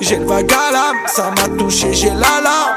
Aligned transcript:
J'ai 0.00 0.16
le 0.16 0.26
vague 0.26 0.52
à 0.52 0.70
l'âme, 0.70 0.96
ça 1.06 1.30
m'a 1.30 1.56
touché, 1.56 1.94
j'ai 1.94 2.10
la 2.10 2.40
larme. 2.42 2.76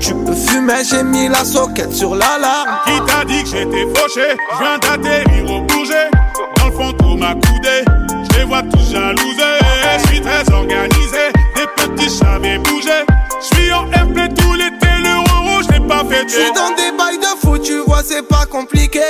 Tu 0.00 0.14
peux 0.14 0.32
fumer, 0.32 0.84
j'ai 0.88 1.02
mis 1.02 1.28
la 1.28 1.44
soquette 1.44 1.92
sur 1.92 2.14
l'alarme. 2.14 2.78
Qui 2.86 2.92
t'a 3.04 3.24
dit 3.24 3.42
que 3.42 3.48
j'étais 3.48 3.86
fauché? 3.94 4.36
Je 4.52 4.58
viens 4.62 4.78
d'atterrir 4.78 5.50
au 5.50 5.60
bourget 5.62 6.08
Dans 6.56 6.66
le 6.66 6.72
fond 6.72 6.92
tout 6.92 7.16
m'a 7.16 7.34
coudé 7.34 7.84
Je 8.30 8.38
les 8.38 8.44
vois 8.44 8.62
tous 8.62 8.92
jalousés 8.92 9.58
Je 9.98 10.06
suis 10.08 10.20
très 10.20 10.52
organisé 10.52 11.32
Des 11.56 11.66
petits 11.76 12.20
j'avais 12.20 12.58
bougé 12.58 13.04
Je 13.40 13.56
suis 13.56 13.72
en 13.72 13.90
airplay 13.90 14.28
tout 14.28 14.54
l'été 14.54 14.86
Le 15.02 15.16
euro 15.16 15.62
je 15.62 15.72
l'ai 15.72 15.86
pas 15.86 16.04
fait 16.08 16.28
J'suis 16.28 16.52
dans 16.54 16.74
des 16.76 16.96
bails 16.96 17.18
de 17.18 17.40
fou, 17.40 17.58
tu 17.58 17.78
vois, 17.78 18.02
c'est 18.04 18.26
pas 18.26 18.46
compliqué. 18.46 19.00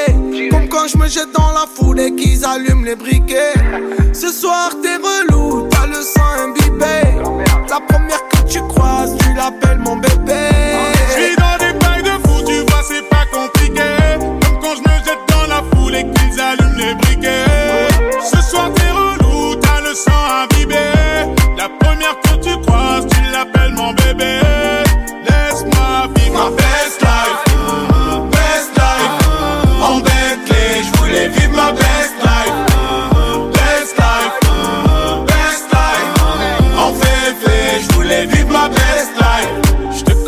Comme 0.50 0.68
quand 0.68 0.86
je 0.88 0.96
me 0.96 1.08
jette 1.08 1.32
dans 1.32 1.52
la 1.52 1.66
foule 1.72 2.00
et 2.00 2.14
qu'ils 2.14 2.44
allument 2.44 2.84
les 2.84 2.96
briquets. 2.96 3.54
Ce 4.12 4.30
soir, 4.30 4.70
t'as 5.70 5.86
le 5.86 6.00
sang 6.02 6.30
imbibé. 6.44 7.18
La 7.68 7.80
première 7.80 8.22
que 8.28 8.48
tu 8.48 8.60
croises, 8.68 9.16
tu 9.18 9.34
l'appelles 9.34 9.78
mon 9.78 9.96
bébé. 9.96 10.93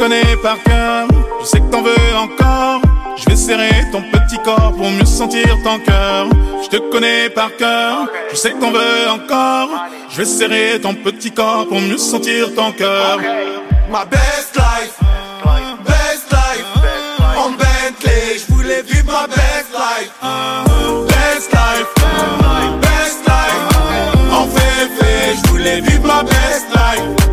Connais 0.08 0.36
par 0.36 0.62
cœur, 0.62 1.08
je 1.40 1.46
sais 1.46 1.58
que 1.58 1.70
t'en 1.70 1.82
veux 1.82 2.16
encore. 2.16 2.80
Je 3.16 3.28
vais 3.28 3.36
serrer 3.36 3.90
ton 3.90 4.02
petit 4.02 4.38
corps 4.44 4.72
pour 4.76 4.88
mieux 4.88 5.04
sentir 5.04 5.48
ton 5.64 5.78
cœur. 5.80 6.26
Je 6.62 6.68
te 6.68 6.76
connais 6.92 7.28
par 7.30 7.56
cœur, 7.56 8.06
je 8.30 8.36
sais 8.36 8.52
que 8.52 8.60
t'en 8.60 8.70
veux 8.70 9.08
encore. 9.10 9.68
Je 10.10 10.18
vais 10.18 10.24
serrer 10.24 10.80
ton 10.80 10.94
petit 10.94 11.32
corps 11.32 11.66
pour 11.66 11.80
mieux 11.80 11.98
sentir 11.98 12.54
ton 12.54 12.70
cœur. 12.70 13.18
Ma 13.90 14.04
best 14.04 14.54
life, 14.54 14.96
best 15.84 16.30
life. 16.30 16.66
En 17.36 17.50
Bentley, 17.50 18.38
je 18.38 18.92
vivre 18.92 19.12
ma 19.12 19.26
best 19.26 19.70
life. 19.72 20.12
Best 21.08 21.50
life, 21.52 21.92
best 22.80 23.18
life. 23.26 24.32
En 24.32 24.46
je 25.34 25.50
voulais 25.50 25.80
vivre 25.80 26.06
ma 26.06 26.22
best 26.22 26.66
life. 26.74 27.25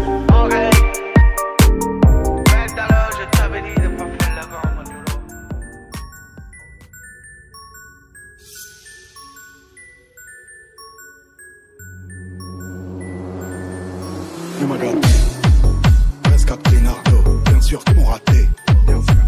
Capté 16.45 16.81
Nardo, 16.81 17.41
bien 17.45 17.61
sûr 17.61 17.83
qu'ils 17.83 17.95
m'ont 17.95 18.05
raté. 18.05 18.47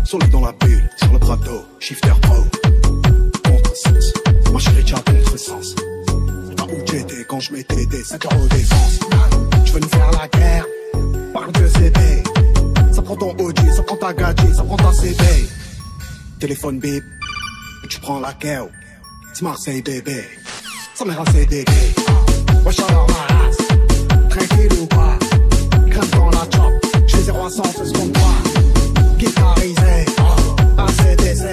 Sur 0.03 0.19
le 0.19 0.27
dans 0.27 0.41
la 0.41 0.51
bulle, 0.51 0.87
sur 0.97 1.11
le 1.11 1.17
plateau, 1.17 1.65
shifter 1.79 2.11
pro. 2.21 2.35
Contresens, 3.43 4.13
moi 4.51 4.59
je 4.59 4.69
déjà 4.71 4.97
contresens. 4.97 5.75
Pas 6.55 6.65
où 6.65 6.85
j'étais 6.85 7.25
quand 7.27 7.39
je 7.39 7.53
mettais 7.53 7.85
des 7.87 8.03
5 8.03 8.25
euros 8.25 8.47
d'essence. 8.47 8.99
Tu 9.65 9.71
veux 9.71 9.79
nous 9.79 9.87
faire 9.87 10.11
la 10.11 10.27
guerre, 10.27 10.65
parle 11.33 11.51
de 11.53 11.67
CD. 11.67 12.23
Ça 12.91 13.01
prend 13.01 13.15
ton 13.15 13.31
OG, 13.31 13.57
ça 13.75 13.81
prend 13.81 13.95
ta 13.95 14.13
gadget, 14.13 14.53
ça 14.55 14.63
prend 14.63 14.77
ta 14.77 14.93
CD. 14.93 15.23
Téléphone 16.39 16.79
bip, 16.79 17.03
tu 17.89 17.99
prends 18.01 18.19
la 18.19 18.33
guerre. 18.33 18.67
C'est 19.33 19.41
Marseille 19.41 19.81
bébé, 19.81 20.23
ça 20.93 21.05
m'a 21.05 21.15
rassé 21.15 21.45
des 21.47 21.63
gays. 21.63 21.95
Wesh 22.65 22.79
alors 22.81 23.07
ma 23.07 23.35
race, 23.35 23.57
tranquille 24.29 24.73
ou 24.79 24.85
pas? 24.85 25.17
Dans 26.11 26.29
la 26.29 26.45
chop, 26.53 26.73
j'ai 27.07 27.17
0 27.17 27.45
à 27.45 27.49
100, 27.49 27.63
fais 27.63 27.85
ce 27.85 27.93
qu'on 27.93 28.05
doit 28.07 28.21
Guitarisé, 29.17 30.05
ACDC 30.77 31.43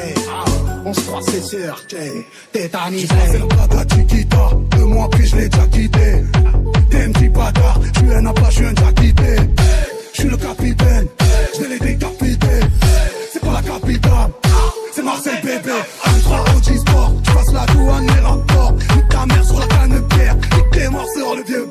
On 0.85 0.93
se 0.93 1.01
croit 1.01 1.21
c'est 1.23 1.43
sûr, 1.43 1.77
t'es 1.89 2.27
tétanisé. 2.53 3.09
J'ai 3.31 3.39
le 3.39 3.47
bada 3.47 3.85
Chiquita, 3.95 4.51
deux 4.77 4.85
mois 4.85 5.09
puis 5.11 5.27
je 5.27 5.37
l'ai 5.37 5.49
déjà 5.49 5.67
quitté. 5.67 6.23
T'es 6.91 7.05
un 7.05 7.13
petit 7.13 7.29
bâtard, 7.29 7.81
je 7.83 7.99
suis 8.01 8.13
un 8.15 8.27
appât, 8.27 8.51
je 8.51 8.55
suis 8.57 8.67
un 8.67 8.73
déjà 8.73 8.93
quitté 8.93 9.37
Je 10.13 10.21
suis 10.21 10.29
le 10.31 10.37
capitaine, 10.37 11.07
je 11.59 11.65
l'ai 11.67 11.79
décapité. 11.79 12.49
C'est 13.33 13.41
pas 13.41 13.53
la 13.53 13.63
capitale, 13.63 14.31
c'est 14.93 15.03
Marseille 15.03 15.41
bébé. 15.43 15.73
23 16.05 16.41
OG 16.41 16.79
Sport, 16.79 17.13
tu 17.23 17.33
passes 17.33 17.53
la 17.53 17.67
douane 17.67 18.07
et 18.07 18.21
rapport 18.21 18.73
Nique 18.73 19.09
ta 19.09 19.27
mère 19.27 19.45
sur 19.45 19.59
la 19.61 19.67
canne 19.67 19.91
de 19.91 20.01
pierre, 20.15 20.37
nique 20.37 20.71
tes 20.73 20.89
morts 20.89 21.09
sur 21.17 21.35
le 21.37 21.43
vieux 21.45 21.62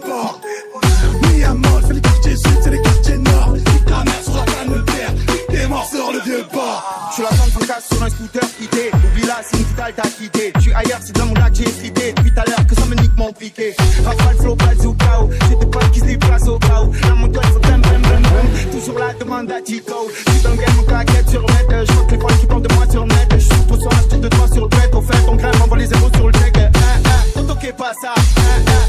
sur 8.02 8.06
un 8.06 8.10
scooter 8.10 8.50
quitté. 8.58 8.92
Oublie 8.94 9.28
là, 9.28 9.42
c'est 9.44 9.58
une 9.58 9.66
t'as 9.76 10.10
quitté. 10.10 10.52
Je 10.56 10.62
suis 10.62 10.74
ailleurs, 10.74 11.00
c'est 11.04 11.16
dans 11.16 11.26
mon 11.28 11.34
lac, 11.36 11.54
j'ai 11.54 11.66
frité. 11.66 12.14
Depuis 12.14 12.32
tout 12.32 12.40
à 12.40 12.46
l'heure 12.46 12.66
que 12.68 12.76
ça 12.76 12.86
me 12.86 12.96
nique 12.96 13.16
mon 13.18 13.32
piqué. 13.32 13.76
Rafale, 14.04 14.38
flow, 14.38 14.56
base 14.56 14.86
au 14.86 14.94
chaos. 14.94 15.30
J'ai 15.50 15.56
des 15.56 15.66
potes 15.66 15.92
qui 15.92 16.00
se 16.00 16.06
déplacent 16.06 16.48
au 16.48 16.58
cas 16.58 16.82
où. 16.82 16.92
Dans 17.08 17.16
mon 17.16 17.28
code, 17.28 17.46
faut 17.46 17.60
bam, 17.60 17.82
bam, 17.82 18.02
bam, 18.02 18.22
bam. 18.22 18.72
Toujours 18.72 19.00
la 19.00 19.14
demande 19.14 19.52
à 19.52 19.62
Tico. 19.62 20.10
Je 20.10 20.32
suis 20.32 20.42
dans 20.42 20.52
le 20.52 20.84
claquette 20.88 21.30
sur 21.30 21.42
net. 21.42 21.68
Je 21.70 21.94
crois 21.94 22.06
que 22.06 22.12
les 22.12 22.18
potes 22.18 22.40
qui 22.40 22.46
parlent 22.48 22.62
de 22.62 22.74
moi 22.74 22.86
sur 22.90 23.06
net. 23.06 23.28
Je 23.34 23.38
suis 23.40 23.66
trop 23.68 23.80
sur 23.80 23.90
la 23.92 24.18
de 24.18 24.28
toi 24.28 24.48
sur 24.48 24.62
le 24.62 24.68
bête. 24.68 24.96
Au 24.96 25.02
fait, 25.02 25.26
ton 25.26 25.36
grain 25.36 25.52
m'envoie 25.60 25.78
les 25.78 25.88
zéros 25.88 26.10
sur 26.16 26.26
le 26.28 26.32
deck. 26.34 26.58
Ah, 26.58 27.24
tonto 27.34 27.56
que 27.56 27.72
pasa. 27.72 28.14
Ah, 28.16 28.42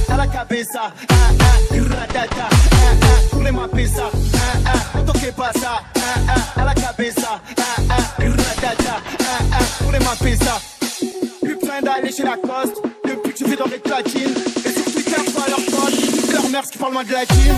ah, 0.09 0.15
à 0.15 0.17
la 0.17 0.27
cabeza. 0.27 0.93
Ah, 1.11 1.15
ah, 1.41 1.97
ratata. 1.97 2.49
Pour 3.31 3.43
les 3.43 3.53
mapesa. 3.53 4.11
Ah, 4.35 4.39
ah, 4.67 4.99
tonto 4.99 5.13
que 5.19 5.33
pasa. 5.33 5.83
Ah, 5.97 6.01
ah, 6.29 6.61
à 6.61 6.65
la 6.65 6.75
cabeza. 6.75 7.32
Depuis 13.05 13.33
que 13.33 13.39
je 13.39 13.45
fais 13.45 13.57
dans 13.57 13.67
les 13.67 13.79
platines. 13.79 14.35
Et 14.65 14.71
sur 14.71 14.85
Twitter, 14.85 15.17
je 15.27 15.31
vois 15.33 15.49
leurs 15.49 15.65
potes. 15.67 16.33
Leur 16.33 16.49
mère, 16.51 16.63
qui 16.63 16.79
parle 16.79 16.93
moins 16.93 17.05
de 17.05 17.13
la 17.13 17.27
team. 17.27 17.55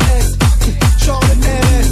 PS, 0.00 1.04
genre 1.04 1.20
le 1.28 1.34
LS, 1.40 1.88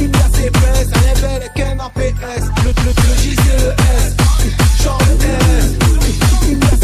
une 0.00 0.10
place 0.10 0.38
épaisse, 0.44 0.88
elle 0.94 1.08
est 1.10 1.20
belle 1.22 1.46
qu'un 1.54 1.78
APS, 1.78 2.44
le, 2.64 2.70
le, 2.84 2.90
le 2.90 3.14
J 3.22 3.36
c'est 3.36 3.58
le 3.64 3.70
S, 3.70 4.10
genre 4.82 4.98
le 5.08 5.14
LS, 5.26 5.66
une 6.50 6.58
place 6.58 6.80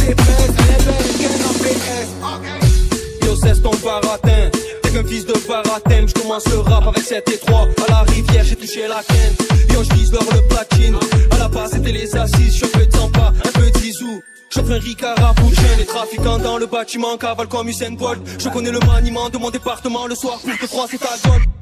yo 3.24 3.36
cesse 3.36 3.62
ton 3.62 3.74
baratin, 3.84 4.50
t'es 4.82 4.90
qu'un 4.90 5.04
fils 5.04 5.26
de 5.26 5.34
baratin, 5.48 6.06
je 6.06 6.14
commence 6.20 6.46
le 6.48 6.58
rap 6.60 6.86
avec 6.88 7.04
cet 7.04 7.28
étroit, 7.28 7.68
à 7.86 7.90
la 7.90 8.00
rivière 8.12 8.44
j'ai 8.44 8.56
touché 8.56 8.86
la 8.88 9.02
quinte, 9.02 9.72
yo 9.72 9.82
je 9.82 9.94
vise 9.94 10.12
l'or 10.12 10.26
le 10.32 10.42
platine, 10.48 10.96
à 11.30 11.38
la 11.38 11.48
base 11.48 11.72
c'était 11.72 11.92
les 11.92 12.16
assises, 12.16 12.56
un 14.76 14.80
Ricard 14.80 15.16
à 15.18 15.34
les 15.78 15.86
trafiquants 15.86 16.38
dans 16.38 16.58
le 16.58 16.66
bâtiment. 16.66 17.16
Cavale 17.16 17.48
comme 17.48 17.68
Usain. 17.68 17.96
Je 18.38 18.48
connais 18.48 18.70
le 18.70 18.80
maniement 18.80 19.28
de 19.30 19.38
mon 19.38 19.50
département. 19.50 20.06
Le 20.06 20.14
soir 20.14 20.38
pour 20.38 20.58
te 20.58 20.66
croire 20.66 20.86
c'est 20.90 20.98
ta 20.98 21.08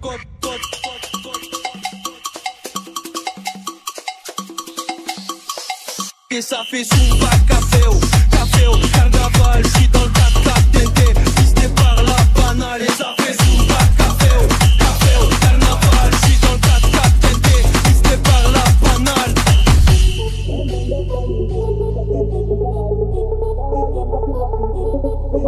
gomme. 0.00 0.19
Et 6.31 6.43
ça 6.43 6.64
fait 6.69 6.82
café, 6.82 7.78
café, 8.32 8.64
carnaval, 8.93 9.62
j'suis 9.64 9.88
dans 9.88 10.05
le 10.05 10.11
4 10.11 10.70
TT, 10.72 11.14
pisté 11.37 11.69
par 11.76 12.02
la 12.02 12.16
banale 12.34 12.82
et 12.82 12.90
nous 12.90 13.25
canaliser. 21.94 22.44
Dans 25.35 25.41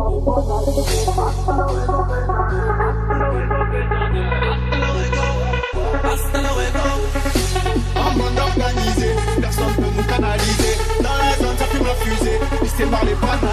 les 11.23 11.35
zones, 11.41 11.57
ça 11.57 11.65
fume 11.67 11.87
la 11.87 11.95
fusée. 11.95 12.41
Pisté 12.63 12.85
par 12.87 13.05
les 13.05 13.15
banalisés. 13.15 13.46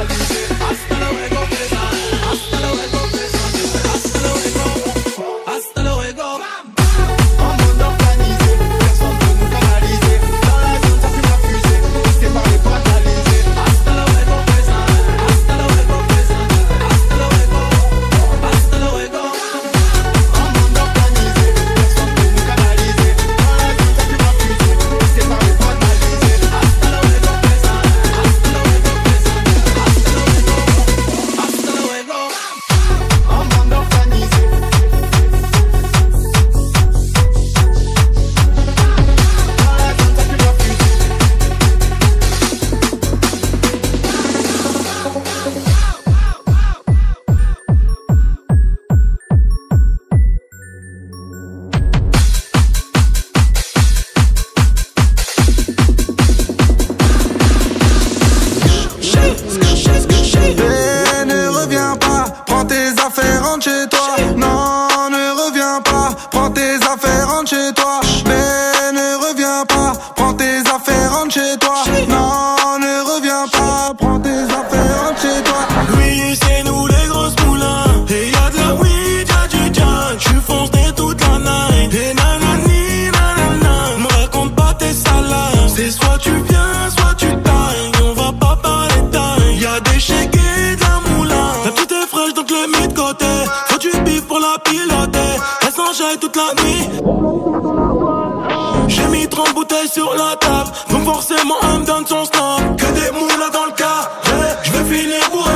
sur 100.15 100.25
la 100.25 100.36
table. 100.36 100.72
Donc 100.89 101.05
forcément, 101.05 101.55
elle 101.63 101.79
me 101.79 101.86
donne 101.86 102.05
son 102.08 102.25
snap. 102.25 102.77
Que 102.77 102.86
des 102.86 103.12
moules 103.12 103.51
dans 103.51 103.65
le 103.65 103.72
carré. 103.72 104.50
Je 104.63 104.72
vais 104.72 104.96
finir 104.96 105.29
bourré. 105.32 105.51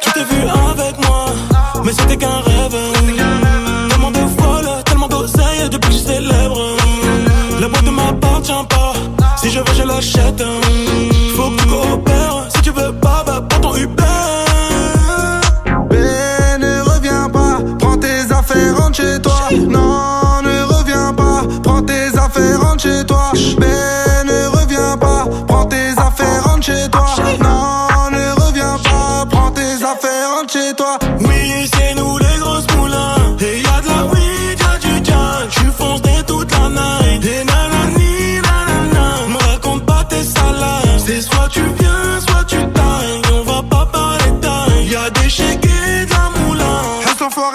Tu 0.00 0.12
t'es 0.12 0.24
vu 0.24 0.42
avec 0.70 0.98
moi, 1.06 1.26
mais 1.84 1.92
c'était 1.92 2.16
qu'un 2.16 2.40
rêve. 2.40 2.76
Tellement 3.88 4.10
de 4.10 4.40
folle, 4.40 4.68
tellement 4.84 5.08
d'oseille 5.08 5.68
depuis 5.70 5.90
que 5.90 5.96
je 5.96 5.98
célèbre. 5.98 6.76
La 7.60 7.68
boîte 7.68 7.84
ne 7.84 7.90
m'appartient 7.90 8.66
pas. 8.68 8.92
Si 9.36 9.50
je 9.50 9.58
veux, 9.58 9.74
je 9.76 9.82
l'achète. 9.82 10.42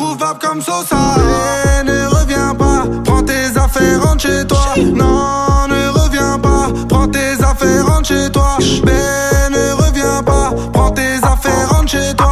Introuvable 0.00 0.38
comme 0.38 0.62
Sosa. 0.62 0.96
Et 1.78 1.84
ne 1.84 2.06
reviens 2.06 2.54
pas. 2.54 2.84
Prends 3.04 3.22
tes 3.22 3.54
affaires, 3.54 4.02
rentre 4.02 4.22
chez 4.22 4.46
toi. 4.46 4.74
Non, 4.78 5.68
ne 5.68 5.88
reviens 5.90 6.38
pas. 6.38 6.68
Prends 6.88 7.06
tes 7.06 7.34
affaires, 7.44 7.86
rentre 7.86 8.08
chez 8.08 8.30
toi. 8.32 8.56
Bébé, 8.82 8.92
ne 9.50 9.72
reviens 9.72 10.22
pas. 10.22 10.54
Prends 10.72 10.90
tes 10.92 11.18
affaires, 11.22 11.68
rentre 11.68 11.90
chez 11.90 12.14
toi. 12.16 12.29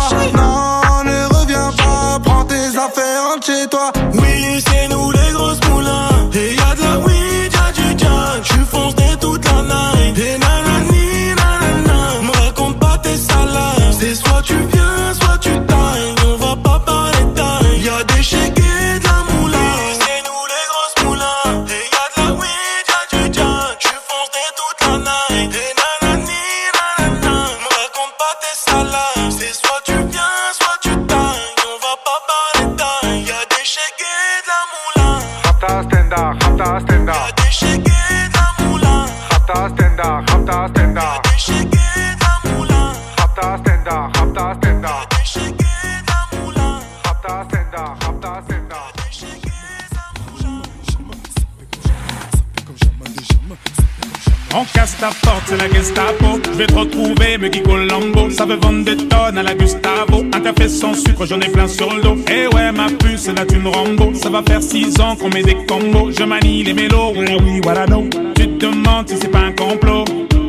J'en 61.29 61.41
ai 61.41 61.49
plein 61.49 61.69
sur 61.69 61.93
le 61.95 62.01
dos. 62.01 62.17
Eh 62.31 62.55
ouais, 62.55 62.73
ma 62.73 62.87
puce, 62.87 63.23
c'est 63.23 63.39
la 63.39 63.45
thune 63.45 63.67
Rambo. 63.67 64.13
Ça 64.15 64.31
va 64.31 64.43
faire 64.43 64.63
6 64.63 65.01
ans 65.01 65.15
qu'on 65.17 65.29
met 65.29 65.43
des 65.43 65.57
combos. 65.67 66.11
Je 66.11 66.25
manie 66.25 66.65
les 66.65 66.75
mélos, 66.75 67.13
voilà 67.15 67.37
oui, 67.43 67.61
voilà 67.63 67.87
non. 67.87 68.09
Tu 68.35 68.49
te 68.49 68.67
demandes 68.67 69.09
si 69.09 69.17
c'est 69.21 69.29
pas 69.29 69.41
un 69.41 69.53
complot. 69.53 70.05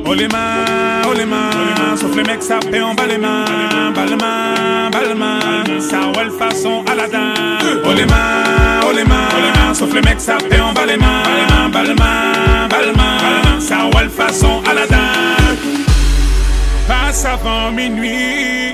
Oh 0.05 0.13
les 0.15 0.27
mains, 0.27 1.03
oh 1.07 1.13
les 1.15 1.25
mains, 1.25 1.95
sauf 1.95 2.15
les 2.15 2.23
mecs 2.23 2.41
fait 2.41 2.81
en 2.81 2.95
bas 2.95 3.05
les 3.05 3.19
mains, 3.19 3.45
bas 3.93 4.05
les 4.05 4.15
mains, 4.15 4.89
bas 4.91 5.01
les 5.07 5.13
mains, 5.13 5.79
ça 5.79 5.99
roule 6.15 6.31
façon 6.31 6.83
Aladdin. 6.91 7.33
Oh 7.85 7.93
les 7.95 8.07
mains, 8.07 8.79
oh 8.87 8.91
les 8.95 9.03
mains, 9.03 9.73
sauf 9.73 9.93
les 9.93 10.01
mecs 10.01 10.19
fait 10.19 10.59
en 10.59 10.73
bas 10.73 10.87
les 10.87 10.97
mains, 10.97 11.69
bas 11.71 11.83
les 11.83 11.93
mains, 11.93 12.67
bas 12.69 12.81
les 12.83 12.97
mains, 12.97 13.59
ça 13.59 13.83
roule 13.93 14.09
façon 14.09 14.63
Aladdin. 14.67 14.97
Passe 16.87 17.25
avant 17.25 17.71
minuit, 17.71 18.73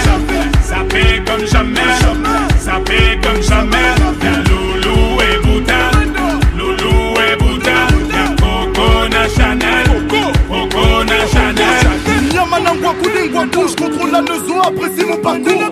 la 14.21 14.33
maison, 14.33 14.61
apprécie 14.61 15.05
mon 15.05 15.17
parcours. 15.17 15.63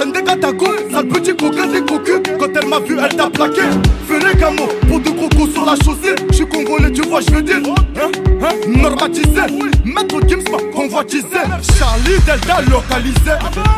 Hende 0.00 0.24
Katako, 0.24 0.66
sale 0.90 1.08
petit 1.08 1.36
coquin 1.36 1.66
des 1.66 1.82
cocus. 1.82 2.20
Quand 2.38 2.48
elle 2.54 2.68
m'a 2.68 2.78
vu, 2.80 2.96
elle 3.02 3.16
t'a 3.16 3.28
plaqué. 3.28 3.62
Les 4.10 4.38
camos, 4.38 4.68
pour 4.88 5.00
deux 5.00 5.12
crocos 5.12 5.50
sur 5.52 5.64
la 5.64 5.74
chaussée. 5.76 6.14
Je 6.30 6.36
suis 6.36 6.48
congolais, 6.48 6.90
tu 6.92 7.02
vois, 7.02 7.20
je 7.20 7.30
veux 7.30 7.42
dire. 7.42 7.56
Hein, 7.56 8.10
hein, 8.42 8.48
normatisé. 8.68 9.42
Maître 9.84 10.20
Gims 10.26 10.44
m'a 10.50 10.58
convoitisé. 10.74 11.26
Charlie 11.78 12.18
Delta 12.26 12.60
localisé. 12.62 13.32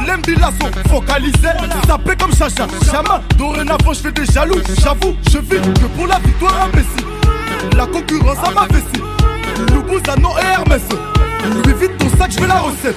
L'Embila 0.07 0.50
sont 0.61 0.90
focalisés. 0.90 1.57
Sapé 1.87 2.12
comme 2.19 2.35
Chacha, 2.35 2.66
Chama. 2.90 3.23
Dorénavant, 3.37 3.92
je 3.92 4.00
fais 4.00 4.12
des 4.12 4.26
jaloux. 4.26 4.61
J'avoue, 4.83 5.14
je 5.31 5.38
vis 5.38 5.61
que 5.61 5.87
pour 5.97 6.07
la 6.07 6.19
victoire 6.19 6.62
imbécile. 6.64 7.07
La 7.76 7.87
concurrence 7.87 8.38
à 8.45 8.50
ma 8.50 8.66
vessie. 8.66 9.02
Loubouzano 9.73 10.31
et 10.40 10.47
Hermès. 10.54 10.83
Lui 11.64 11.75
vite 11.75 11.99
ton 11.99 12.09
sac, 12.16 12.31
je 12.33 12.40
veux 12.40 12.47
la 12.47 12.61
recette. 12.61 12.97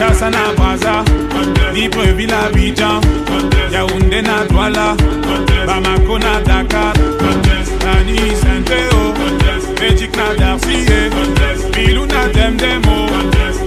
Kinshasa 0.00 0.30
na 0.30 0.52
Brazza, 0.56 1.04
Libreville 1.74 2.32
Abidjan, 2.32 3.00
Yaoundé 3.70 4.22
na 4.22 4.44
Douala, 4.46 4.96
Bamako 5.66 6.18
na 6.18 6.40
Dakar, 6.40 6.94
Nani 7.84 8.16
Saint-Théo, 8.40 9.12
Magic 9.78 10.16
na 10.16 10.34
Darcy, 10.36 10.86
Bilou 11.74 12.06
na 12.06 12.28
Demdemo, 12.28 13.08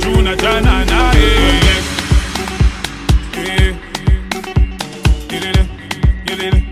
Juna 0.02 0.36
Jana 0.36 0.86
na. 0.86 1.14
Yelele, 5.30 5.62
yelele, 6.28 6.64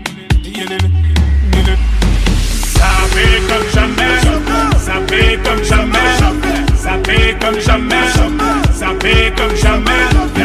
yelele, 0.44 0.90
yelele. 1.54 1.76
Ça 2.74 2.90
fait 3.12 3.40
comme 3.48 3.68
jamais, 3.72 4.18
ça 4.76 4.94
fait 5.06 5.38
comme 5.44 5.62
jamais, 5.62 6.18
ça 6.76 6.98
fait 7.04 7.36
comme 7.40 7.60
jamais, 7.60 8.11
comme 9.36 9.56
jamais. 9.56 10.41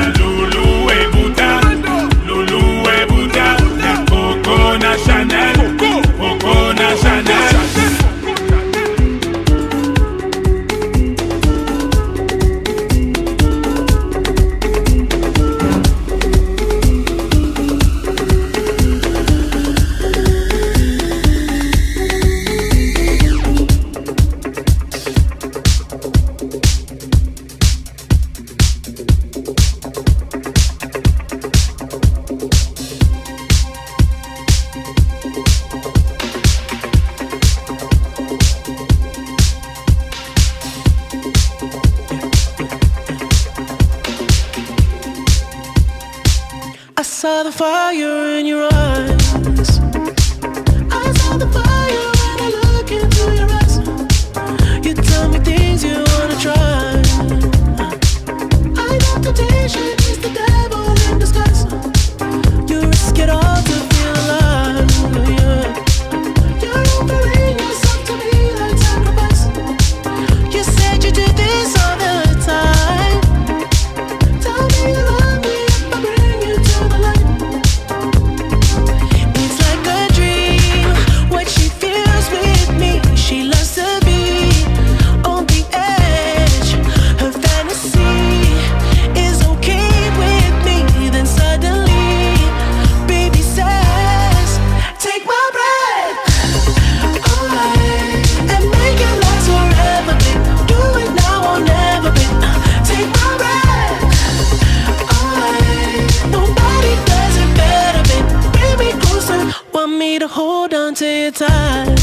say 111.07 111.31
time. 111.31 111.96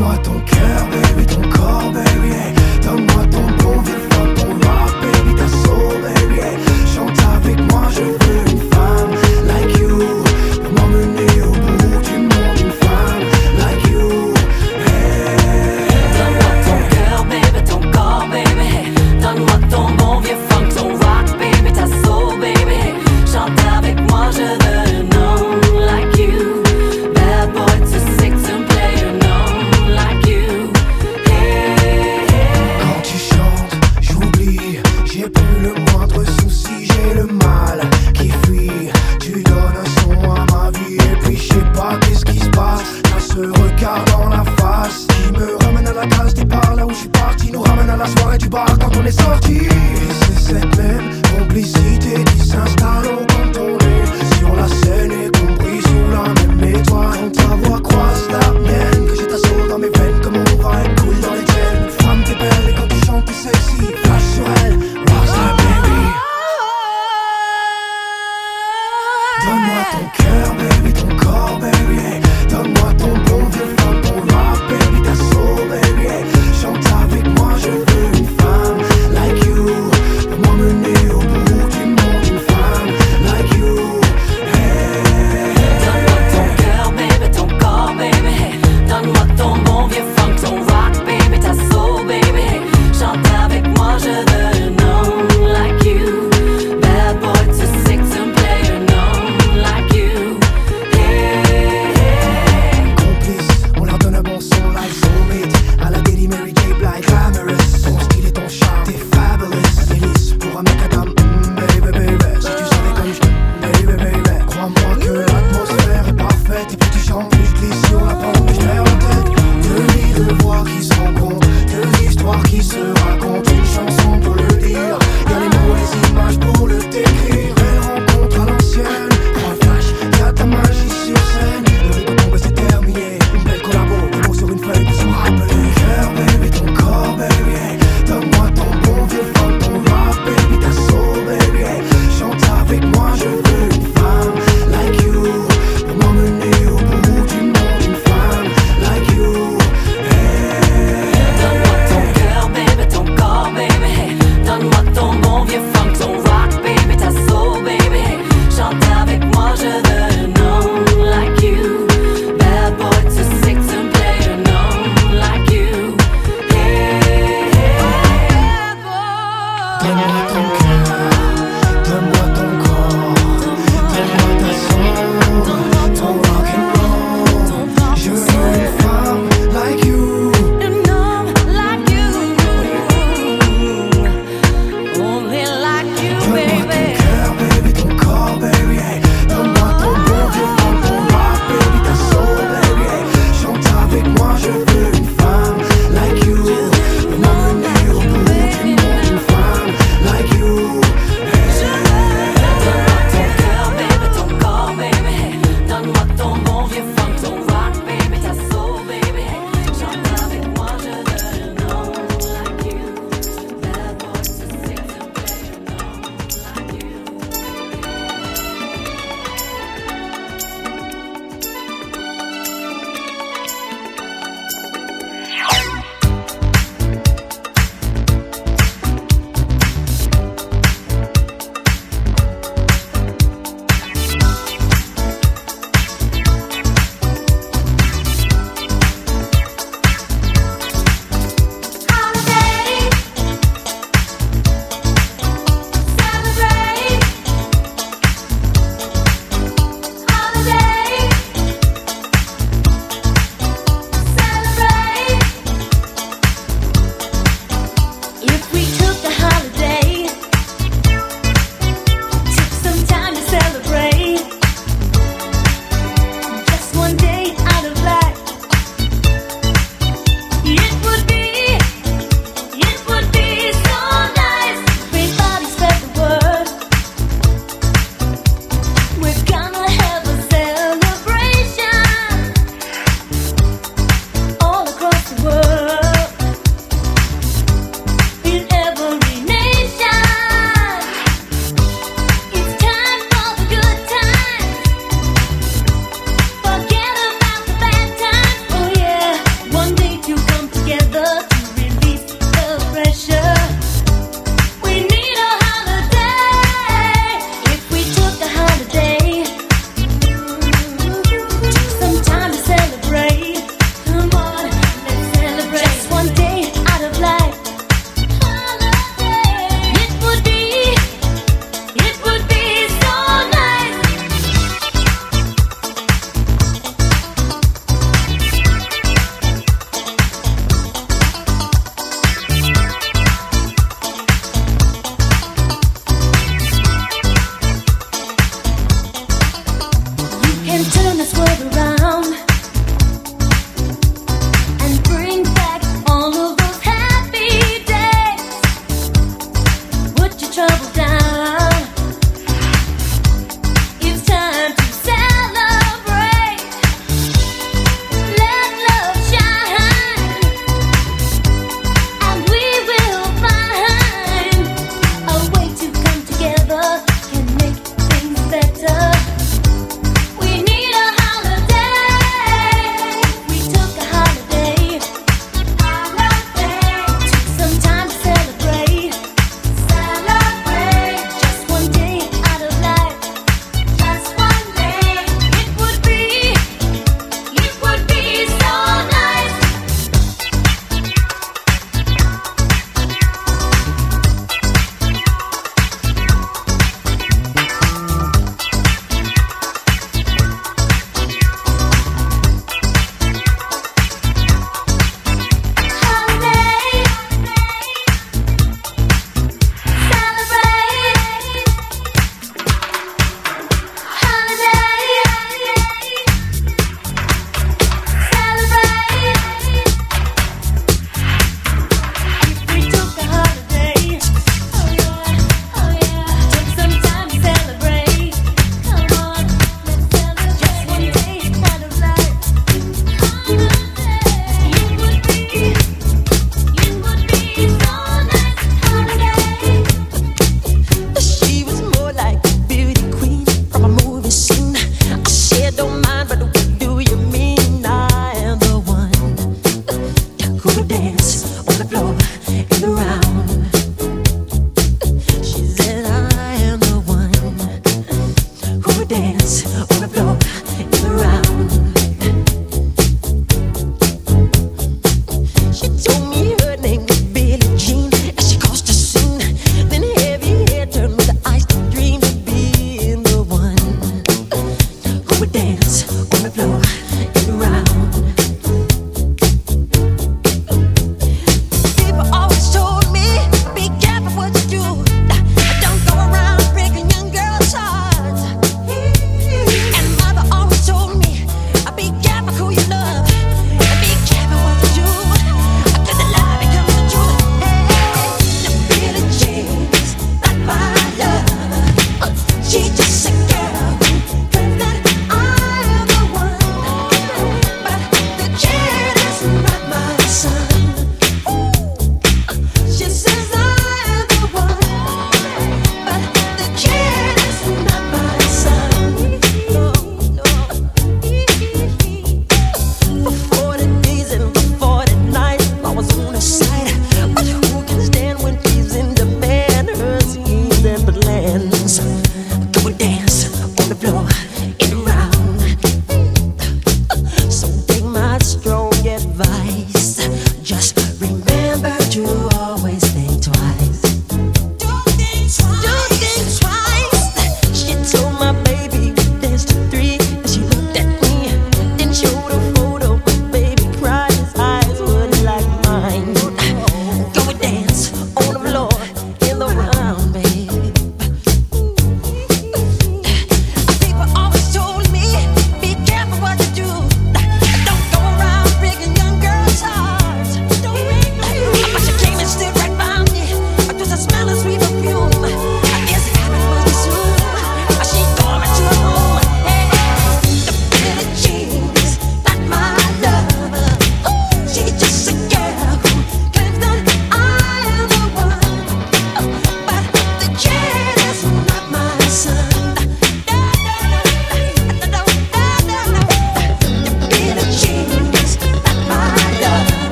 Donne-moi 0.00 0.16
ton 0.24 0.40
cœur, 0.40 0.79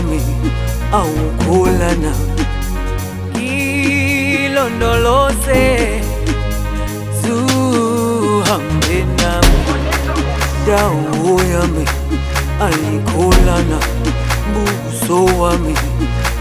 wami 0.00 0.20
awukholana 0.92 2.12
ngilondoloze 4.40 5.62
zuhambe 7.22 8.98
nami 9.20 9.58
ndawo 10.62 11.32
yami 11.52 11.84
ayikholana 12.66 13.78
buso 14.52 15.18
wami 15.40 15.74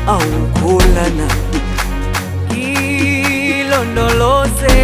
awukholana 0.07 1.27
ngilondoloze 2.51 4.77